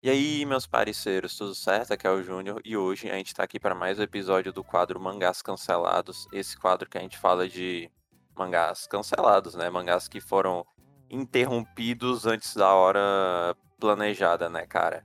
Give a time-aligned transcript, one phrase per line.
[0.00, 1.92] E aí, meus parceiros, tudo certo?
[1.92, 4.62] Aqui é o Júnior e hoje a gente tá aqui para mais um episódio do
[4.62, 6.28] quadro Mangás Cancelados.
[6.32, 7.90] Esse quadro que a gente fala de
[8.36, 9.68] mangás cancelados, né?
[9.68, 10.64] Mangás que foram
[11.10, 15.04] interrompidos antes da hora planejada, né, cara?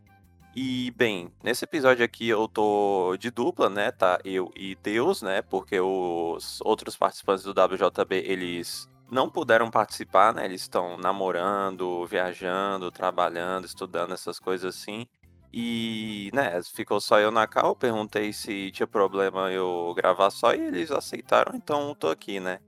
[0.55, 3.91] E, bem, nesse episódio aqui eu tô de dupla, né?
[3.91, 5.41] Tá eu e Deus, né?
[5.41, 10.45] Porque os outros participantes do WJB, eles não puderam participar, né?
[10.45, 15.07] Eles estão namorando, viajando, trabalhando, estudando, essas coisas assim.
[15.55, 20.59] E, né, ficou só eu na cal, perguntei se tinha problema eu gravar só e
[20.59, 22.59] eles aceitaram, então tô aqui, né?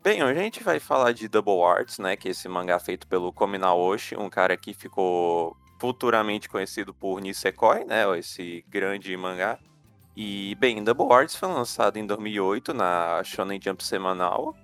[0.00, 3.06] Bem, hoje a gente vai falar de Double Arts, né, que é esse mangá feito
[3.08, 9.58] pelo Komi Naoshi, um cara que ficou futuramente conhecido por Nisekoi, né, esse grande mangá.
[10.16, 14.54] E, bem, Double Arts foi lançado em 2008 na Shonen Jump semanal,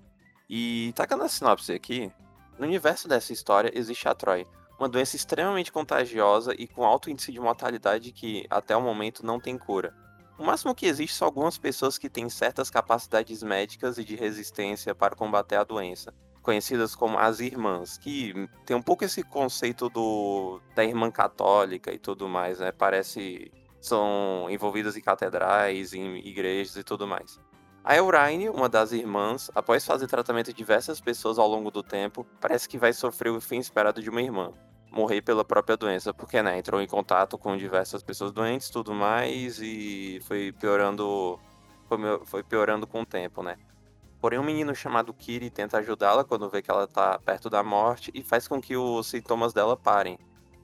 [0.48, 2.12] e tacando a sinopse aqui,
[2.59, 4.46] no universo dessa história existe a Troy,
[4.78, 9.41] uma doença extremamente contagiosa e com alto índice de mortalidade que, até o momento, não
[9.41, 9.95] tem cura.
[10.38, 14.94] O máximo que existe são algumas pessoas que têm certas capacidades médicas e de resistência
[14.94, 18.34] para combater a doença, conhecidas como as irmãs, que
[18.67, 22.70] tem um pouco esse conceito do da irmã católica e tudo mais, né?
[22.70, 27.41] Parece são envolvidas em catedrais, em igrejas e tudo mais.
[27.87, 32.27] A Euraine, uma das irmãs, após fazer tratamento de diversas pessoas ao longo do tempo,
[32.41, 34.53] parece que vai sofrer o fim esperado de uma irmã.
[34.91, 39.61] Morrer pela própria doença, porque né, entrou em contato com diversas pessoas doentes tudo mais
[39.62, 41.39] e foi piorando.
[42.25, 43.57] Foi, piorando com o tempo, né?
[44.20, 48.11] Porém, um menino chamado Kiri tenta ajudá-la quando vê que ela tá perto da morte
[48.12, 50.19] e faz com que os sintomas dela parem.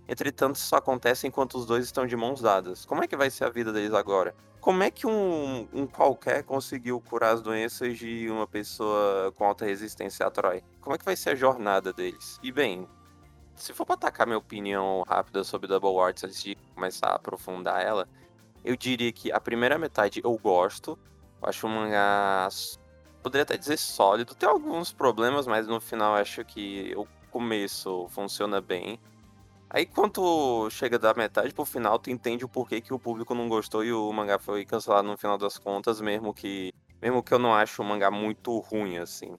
[0.09, 2.85] Entretanto, isso acontece enquanto os dois estão de mãos dadas.
[2.85, 4.35] Como é que vai ser a vida deles agora?
[4.61, 9.65] Como é que um, um qualquer conseguiu curar as doenças de uma pessoa com alta
[9.65, 10.63] resistência a Troy?
[10.81, 12.39] Como é que vai ser a jornada deles?
[12.43, 12.87] E bem,
[13.57, 17.83] se for pra atacar minha opinião rápida sobre Double Arts antes de começar a aprofundar
[17.83, 18.09] ela,
[18.65, 20.99] eu diria que a primeira metade eu gosto.
[21.41, 22.49] Eu acho um mangá.
[23.23, 24.35] Poderia até dizer sólido.
[24.35, 29.01] Tem alguns problemas, mas no final acho que o começo funciona bem.
[29.75, 33.49] Aí quando chega da metade pro final, tu entende o porquê que o público não
[33.49, 37.39] gostou e o mangá foi cancelado no final das contas, mesmo que mesmo que eu
[37.39, 39.35] não acho o mangá muito ruim assim.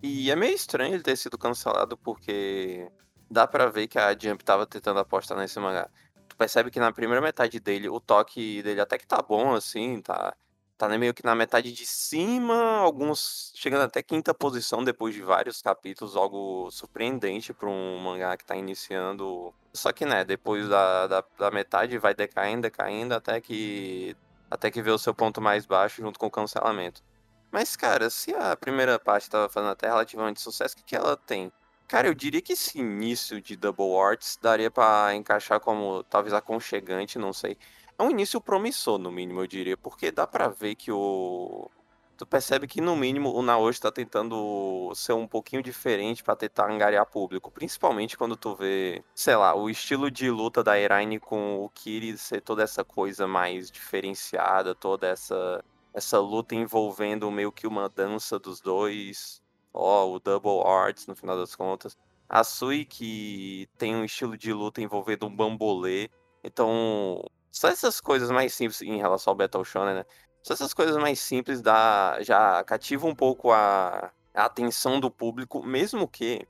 [0.00, 2.88] E é meio estranho ele ter sido cancelado porque
[3.28, 5.90] dá para ver que a Jump tava tentando apostar nesse mangá.
[6.28, 10.00] Tu percebe que na primeira metade dele, o toque dele até que tá bom assim,
[10.00, 10.32] tá
[10.76, 15.62] tá meio que na metade de cima, alguns chegando até quinta posição depois de vários
[15.62, 19.54] capítulos, algo surpreendente para um mangá que está iniciando.
[19.72, 24.16] Só que, né, depois da, da, da, metade vai decaindo, decaindo, até que
[24.50, 27.02] até que vê o seu ponto mais baixo junto com o cancelamento.
[27.50, 31.16] Mas, cara, se a primeira parte estava fazendo até relativamente sucesso, o que, que ela
[31.16, 31.50] tem?
[31.88, 37.18] Cara, eu diria que esse início de Double Arts daria para encaixar como talvez aconchegante,
[37.18, 37.56] não sei.
[37.98, 41.70] É um início promissor, no mínimo, eu diria, porque dá para ver que o.
[42.16, 46.70] Tu percebe que, no mínimo, o Naoshi tá tentando ser um pouquinho diferente para tentar
[46.70, 47.50] angariar público.
[47.50, 52.16] Principalmente quando tu vê, sei lá, o estilo de luta da Eraine com o Kiri
[52.16, 58.38] ser toda essa coisa mais diferenciada, toda essa, essa luta envolvendo meio que uma dança
[58.38, 59.42] dos dois.
[59.72, 61.98] Ó, o Double Arts, no final das contas.
[62.28, 66.10] A Sui, que tem um estilo de luta envolvendo um bambolê.
[66.42, 67.22] Então,
[67.56, 70.04] só essas coisas mais simples em relação ao Battle Shonen, né?
[70.42, 75.62] Só essas coisas mais simples dá, já cativa um pouco a, a atenção do público,
[75.64, 76.46] mesmo que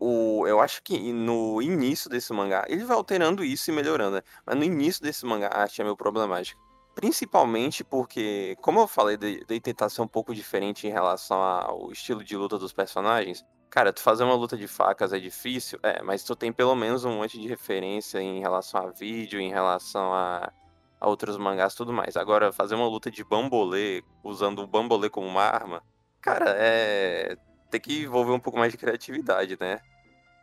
[0.00, 4.22] o, eu acho que no início desse mangá, ele vai alterando isso e melhorando, né?
[4.46, 6.58] Mas no início desse mangá a arte é meio problemática.
[6.94, 11.92] Principalmente porque, como eu falei de, de tentar ser um pouco diferente em relação ao
[11.92, 16.02] estilo de luta dos personagens, Cara, tu fazer uma luta de facas é difícil, é,
[16.02, 20.12] mas tu tem pelo menos um monte de referência em relação a vídeo, em relação
[20.14, 20.52] a,
[21.00, 22.16] a outros mangás tudo mais.
[22.16, 25.82] Agora, fazer uma luta de bambolê, usando o bambolê como uma arma,
[26.20, 27.36] cara, é.
[27.70, 29.80] Tem que envolver um pouco mais de criatividade, né?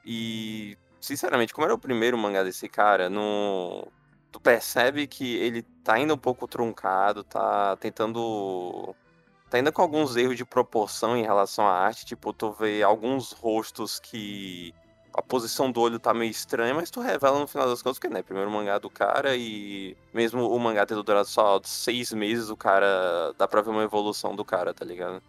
[0.06, 3.10] E, sinceramente, como era o primeiro mangá desse cara.
[4.32, 8.96] Tu percebe que ele tá indo um pouco truncado, tá tentando
[9.54, 12.08] tá ainda com alguns erros de proporção em relação à arte.
[12.08, 14.74] Tipo, tu vê alguns rostos que
[15.14, 18.10] a posição do olho tá meio estranha, mas tu revela no final das contas que,
[18.10, 22.58] né, primeiro mangá do cara e mesmo o mangá tendo durado só seis meses, o
[22.58, 25.22] cara dá pra ver uma evolução do cara, tá ligado?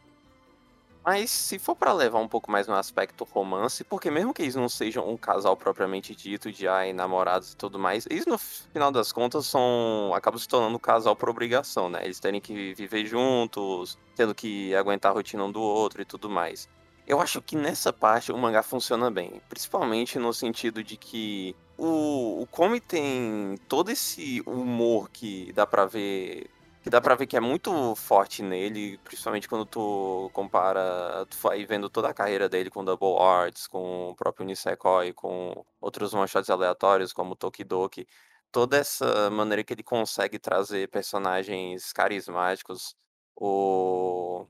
[1.05, 4.55] Mas se for para levar um pouco mais no aspecto romance, porque mesmo que eles
[4.55, 8.91] não sejam um casal propriamente dito de ai, namorados e tudo mais, eles no final
[8.91, 12.01] das contas são acabam se tornando um casal por obrigação, né?
[12.05, 16.31] Eles terem que viver juntos, tendo que aguentar a rotina um do outro e tudo
[16.31, 16.71] mais.
[17.07, 22.41] Eu acho que nessa parte o mangá funciona bem, principalmente no sentido de que o,
[22.41, 26.49] o Komi tem todo esse humor que dá pra ver
[26.85, 31.65] que dá pra ver que é muito forte nele, principalmente quando tu compara, tu vai
[31.65, 36.51] vendo toda a carreira dele com Double Arts, com o próprio Nisekoi, com outros one-shots
[36.51, 38.07] aleatórios como Tokidoki.
[38.53, 42.95] Toda essa maneira que ele consegue trazer personagens carismáticos,
[43.35, 44.47] o...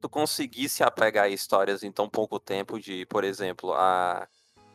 [0.00, 4.26] tu conseguir se apegar a histórias em tão pouco tempo de, por exemplo, a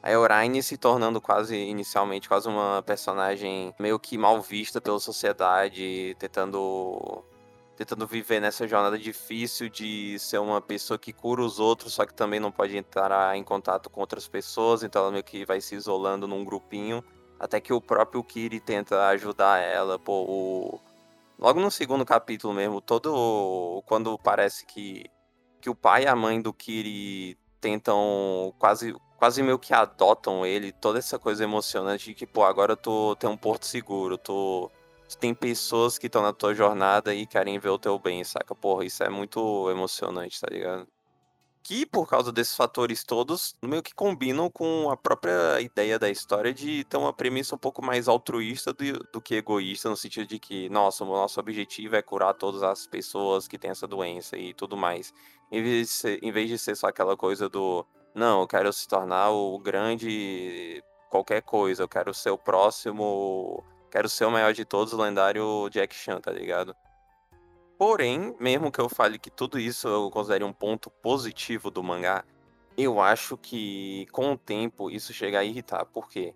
[0.04, 6.16] a Euraine se tornando quase, inicialmente, quase uma personagem meio que mal vista pela sociedade,
[6.18, 7.24] tentando
[7.76, 12.14] tentando viver nessa jornada difícil de ser uma pessoa que cura os outros, só que
[12.14, 15.74] também não pode entrar em contato com outras pessoas, então ela meio que vai se
[15.74, 17.04] isolando num grupinho,
[17.40, 20.80] até que o próprio Kiri tenta ajudar ela, pô, o...
[21.40, 25.06] logo no segundo capítulo mesmo, todo quando parece que
[25.60, 30.72] que o pai e a mãe do Kiri tentam quase quase meio que adotam ele,
[30.72, 34.68] toda essa coisa emocionante de que, pô, agora tu tem um porto seguro, tu,
[35.08, 38.56] tu tem pessoas que estão na tua jornada e querem ver o teu bem, saca?
[38.56, 40.88] Porra, isso é muito emocionante, tá ligado?
[41.62, 46.52] Que por causa desses fatores todos, meio que combinam com a própria ideia da história
[46.52, 50.40] de ter uma premissa um pouco mais altruísta do, do que egoísta, no sentido de
[50.40, 54.52] que, nossa, o nosso objetivo é curar todas as pessoas que têm essa doença e
[54.52, 55.14] tudo mais.
[55.52, 58.72] Em vez de ser, em vez de ser só aquela coisa do não, eu quero
[58.74, 64.54] se tornar o grande qualquer coisa, eu quero ser o próximo, quero ser o maior
[64.54, 66.76] de todos, o lendário Jack Chan, tá ligado?
[67.78, 72.24] Porém, mesmo que eu fale que tudo isso eu considere um ponto positivo do mangá,
[72.78, 75.86] eu acho que com o tempo isso chega a irritar.
[75.86, 76.34] Por quê?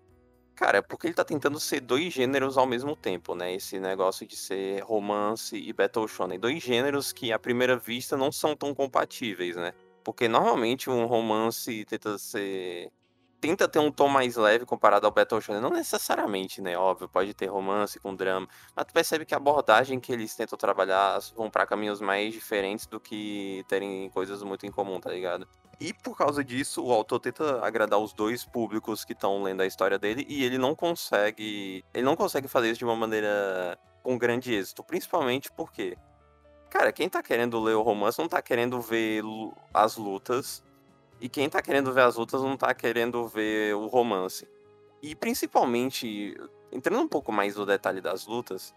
[0.54, 3.54] Cara, porque ele tá tentando ser dois gêneros ao mesmo tempo, né?
[3.54, 6.38] Esse negócio de ser romance e battle shonen.
[6.38, 9.72] Dois gêneros que, à primeira vista, não são tão compatíveis, né?
[10.06, 12.92] Porque normalmente um romance tenta ser.
[13.40, 15.60] Tenta ter um tom mais leve comparado ao Battle Shonen.
[15.60, 16.78] Não necessariamente, né?
[16.78, 18.46] Óbvio, pode ter romance com drama.
[18.76, 22.86] Mas tu percebe que a abordagem que eles tentam trabalhar vão para caminhos mais diferentes
[22.86, 25.44] do que terem coisas muito em comum, tá ligado?
[25.80, 29.66] E por causa disso, o autor tenta agradar os dois públicos que estão lendo a
[29.66, 31.84] história dele e ele não consegue.
[31.92, 34.84] Ele não consegue fazer isso de uma maneira com grande êxito.
[34.84, 35.98] Principalmente porque
[36.76, 39.22] Cara, quem tá querendo ler o romance não tá querendo ver
[39.72, 40.62] as lutas.
[41.18, 44.46] E quem tá querendo ver as lutas não tá querendo ver o romance.
[45.00, 46.36] E principalmente,
[46.70, 48.74] entrando um pouco mais no detalhe das lutas,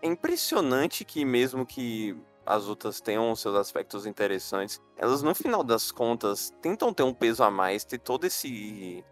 [0.00, 2.16] é impressionante que mesmo que
[2.46, 7.42] as lutas tenham seus aspectos interessantes, elas no final das contas tentam ter um peso
[7.42, 9.04] a mais, ter todo esse.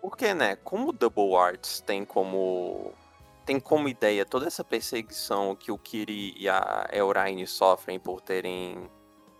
[0.00, 0.54] Porque, né?
[0.54, 2.92] Como Double Arts tem como
[3.44, 8.90] tem como ideia toda essa perseguição que o Kiri e a Euraine sofrem por terem.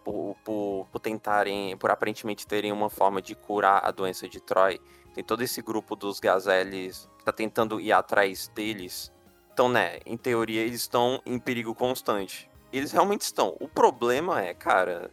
[0.05, 1.77] Por, por, por, tentarem.
[1.79, 4.79] por aparentemente terem uma forma de curar a doença de Troy.
[5.15, 9.11] Tem todo esse grupo dos Gazeles que tá tentando ir atrás deles.
[9.53, 12.51] Então, né, em teoria eles estão em perigo constante.
[12.73, 13.57] Eles realmente estão.
[13.61, 15.11] O problema é, cara,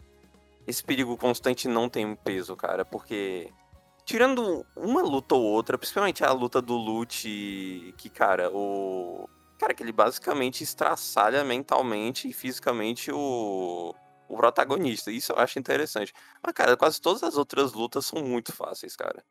[0.67, 3.51] esse perigo constante não tem peso, cara, porque
[4.05, 9.29] tirando uma luta ou outra, principalmente a luta do Lute, que, cara, o.
[9.57, 13.93] Cara, que ele basicamente estraçalha mentalmente e fisicamente o,
[14.27, 15.11] o protagonista.
[15.11, 16.13] Isso eu acho interessante.
[16.41, 19.23] Mas, cara, quase todas as outras lutas são muito fáceis, cara.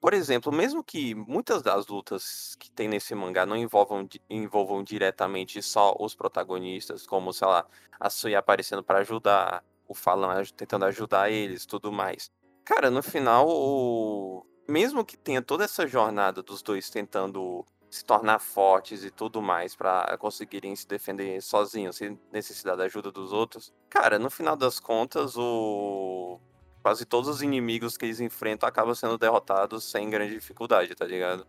[0.00, 5.62] Por exemplo, mesmo que muitas das lutas que tem nesse mangá não envolvam, envolvam diretamente
[5.62, 7.66] só os protagonistas, como, sei lá,
[7.98, 12.30] a Sui aparecendo para ajudar, o Falan tentando ajudar eles, tudo mais.
[12.70, 14.46] Cara, no final, o...
[14.68, 19.74] mesmo que tenha toda essa jornada dos dois tentando se tornar fortes e tudo mais
[19.74, 23.74] para conseguirem se defender sozinhos, sem necessidade da ajuda dos outros.
[23.88, 26.38] Cara, no final das contas, o
[26.80, 31.44] quase todos os inimigos que eles enfrentam acabam sendo derrotados sem grande dificuldade, tá ligado?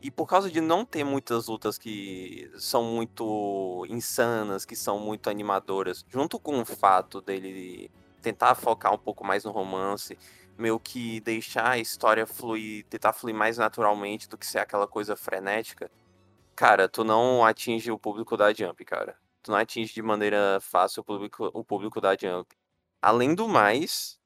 [0.00, 5.28] E por causa de não ter muitas lutas que são muito insanas, que são muito
[5.28, 7.90] animadoras, junto com o fato dele
[8.22, 10.16] tentar focar um pouco mais no romance,
[10.56, 15.16] meio que deixar a história fluir, tentar fluir mais naturalmente do que ser aquela coisa
[15.16, 15.90] frenética,
[16.54, 19.18] cara, tu não atinge o público da Jump, cara.
[19.42, 22.56] Tu não atinge de maneira fácil o público, o público da Jump.
[23.02, 24.18] Além do mais,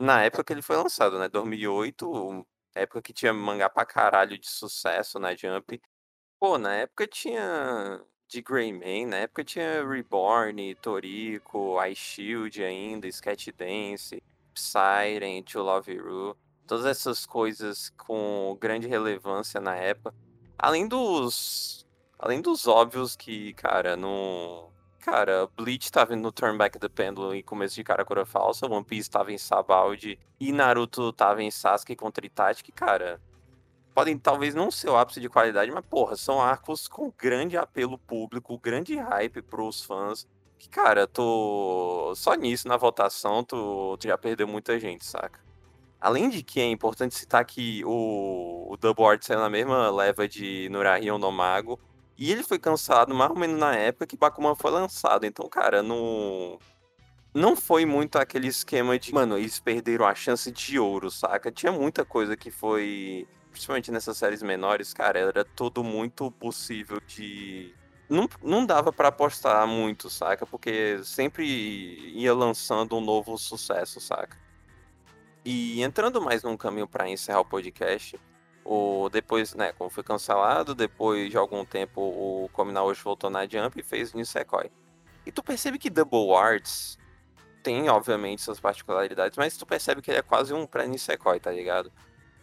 [0.00, 1.28] na época que ele foi lançado, né?
[1.28, 2.44] 2008,
[2.74, 5.80] época que tinha mangá pra caralho de sucesso na Jump.
[6.40, 8.00] Pô, na época tinha
[8.34, 14.20] de Greyman, na época tinha Reborn, Toriko, Ice Shield ainda, Sketch Dance,
[14.52, 16.36] Siren, To Love Ru,
[16.66, 20.12] todas essas coisas com grande relevância na época.
[20.58, 21.86] Além dos
[22.18, 27.42] além dos óbvios que, cara, no Cara, Bleach tava no Turn Back the Pendulum em
[27.42, 32.24] começo de Karakura Falsa, One Piece tava em Sabaldi e Naruto tava em Sasuke contra
[32.24, 33.20] Itachi, cara,
[33.94, 37.96] podem talvez não ser o ápice de qualidade, mas porra, são arcos com grande apelo
[37.96, 40.26] público, grande hype pros fãs.
[40.58, 42.12] Que, cara, tô.
[42.16, 45.40] Só nisso, na votação, tu, tu já perdeu muita gente, saca?
[46.00, 50.28] Além de que é importante citar que o, o Double Art saiu na mesma leva
[50.28, 51.80] de Nurahion no Mago.
[52.16, 55.24] E ele foi cancelado mais ou menos na época que Bakuman foi lançado.
[55.24, 56.58] Então, cara, não.
[57.32, 59.12] Não foi muito aquele esquema de.
[59.12, 61.50] Mano, eles perderam a chance de ouro, saca?
[61.50, 63.26] Tinha muita coisa que foi.
[63.54, 67.72] Principalmente nessas séries menores, cara, era tudo muito possível de.
[68.08, 70.44] Não, não dava para apostar muito, saca?
[70.44, 74.36] Porque sempre ia lançando um novo sucesso, saca?
[75.44, 78.18] E entrando mais num caminho para encerrar o podcast,
[78.64, 83.78] o, depois, né, como foi cancelado, depois de algum tempo o Kominaoshi voltou na Jump
[83.78, 84.68] e fez Nisekoi.
[85.24, 86.98] E tu percebe que Double Arts
[87.62, 91.92] tem, obviamente, suas particularidades, mas tu percebe que ele é quase um pré-Nisekoi, tá ligado?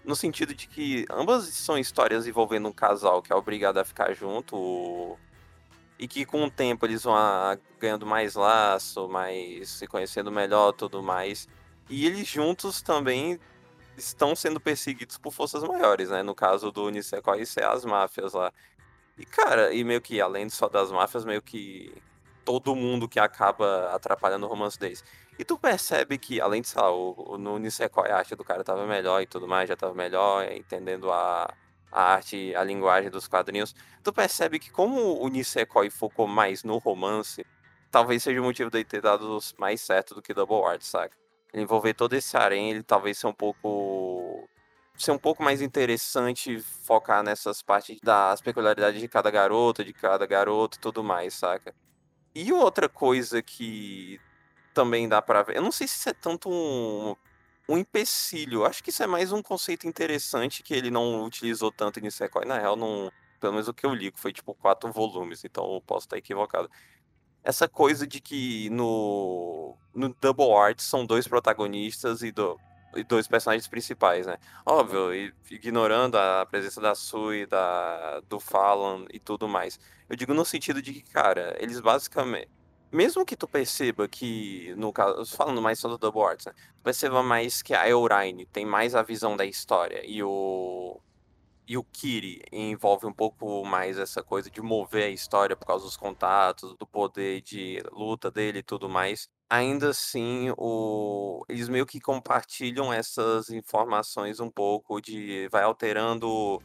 [0.03, 4.13] No sentido de que ambas são histórias envolvendo um casal que é obrigado a ficar
[4.13, 5.17] junto
[5.99, 7.15] e que com o tempo eles vão
[7.79, 11.47] ganhando mais laço, mais se conhecendo melhor, tudo mais.
[11.87, 13.39] E eles juntos também
[13.95, 16.23] estão sendo perseguidos por forças maiores, né?
[16.23, 18.51] No caso do Nisekoi ser as máfias lá.
[19.17, 21.93] E, cara, e meio que além só das máfias, meio que
[22.43, 25.03] todo mundo que acaba atrapalhando o romance deles.
[25.41, 28.43] E tu percebe que, além de, sei lá, o, o, no Nisekoi a arte do
[28.43, 31.51] cara tava melhor e tudo mais, já tava melhor, entendendo a,
[31.91, 33.73] a arte, a linguagem dos quadrinhos.
[34.03, 37.43] Tu percebe que como o Nisekoi focou mais no romance,
[37.89, 41.17] talvez seja o motivo dele ter dado mais certo do que Double Art, saca?
[41.55, 44.47] envolver todo esse harém, ele talvez ser um pouco
[44.95, 50.27] ser um pouco mais interessante focar nessas partes das peculiaridades de cada garota, de cada
[50.27, 51.73] garoto e tudo mais, saca?
[52.35, 54.21] E outra coisa que
[54.73, 57.15] também dá para ver, eu não sei se isso é tanto um,
[57.69, 61.99] um empecilho, acho que isso é mais um conceito interessante que ele não utilizou tanto
[61.99, 65.43] em Nisekoi, na real, não, pelo menos o que eu li, foi tipo quatro volumes,
[65.43, 66.69] então eu posso estar equivocado
[67.43, 72.59] essa coisa de que no, no Double Art são dois protagonistas e, do,
[72.95, 74.37] e dois personagens principais, né?
[74.65, 79.79] Óbvio, e, ignorando a presença da Sui, da, do Fallon e tudo mais.
[80.07, 82.49] Eu digo no sentido de que, cara, eles basicamente.
[82.91, 86.53] Mesmo que tu perceba que, no caso, falando mais sobre o Double Arts, né?
[86.53, 90.99] Tu perceba mais que a Euraine tem mais a visão da história e o
[91.67, 95.85] e o Kiri envolve um pouco mais essa coisa de mover a história por causa
[95.85, 99.29] dos contatos, do poder de luta dele e tudo mais.
[99.49, 101.45] Ainda assim, o...
[101.47, 106.61] eles meio que compartilham essas informações um pouco de vai alterando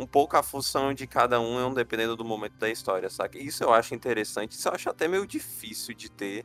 [0.00, 3.38] um pouco a função de cada um, dependendo do momento da história, sabe?
[3.38, 6.44] Isso eu acho interessante, isso eu acho até meio difícil de ter.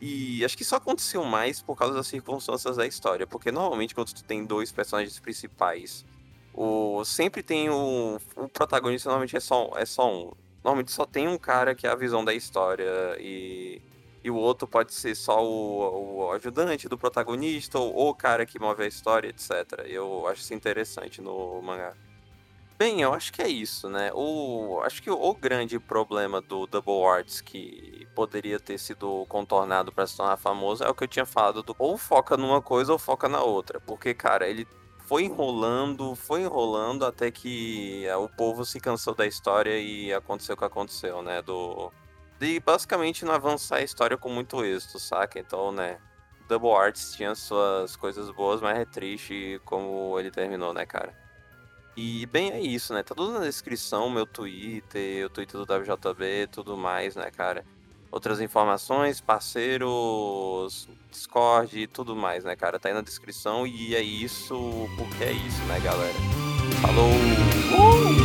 [0.00, 4.12] E acho que isso aconteceu mais por causa das circunstâncias da história, porque normalmente quando
[4.12, 6.04] tu tem dois personagens principais
[6.54, 10.32] o, sempre tem o, o protagonista, normalmente é só, é só um.
[10.62, 13.80] Normalmente só tem um cara que é a visão da história e,
[14.22, 18.58] e o outro pode ser só o, o ajudante do protagonista ou o cara que
[18.58, 19.86] move a história, etc.
[19.86, 21.94] Eu acho isso interessante no mangá.
[22.82, 24.10] Bem, eu acho que é isso, né?
[24.12, 30.04] O, acho que o grande problema do Double Arts que poderia ter sido contornado para
[30.04, 32.98] se tornar famoso é o que eu tinha falado do ou foca numa coisa ou
[32.98, 33.78] foca na outra.
[33.78, 34.66] Porque, cara, ele
[35.06, 40.56] foi enrolando, foi enrolando até que eh, o povo se cansou da história e aconteceu
[40.56, 41.40] o que aconteceu, né?
[41.40, 41.92] Do
[42.40, 45.38] de basicamente não avançar a história com muito êxito, saca?
[45.38, 46.00] Então, né?
[46.48, 51.21] Double Arts tinha suas coisas boas, mas é triste como ele terminou, né, cara?
[51.96, 53.02] E bem, é isso, né?
[53.02, 57.64] Tá tudo na descrição, meu Twitter, o Twitter do WJB, tudo mais, né, cara?
[58.12, 62.78] outras informações, parceiros, Discord e tudo mais, né, cara?
[62.78, 66.14] Tá aí na descrição e é isso, porque é isso, né, galera?
[66.82, 67.08] Falou!
[67.08, 68.21] Uh!